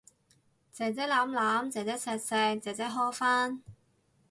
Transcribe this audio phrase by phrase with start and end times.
[0.71, 3.61] 姐姐攬攬，姐姐錫錫，姐姐呵返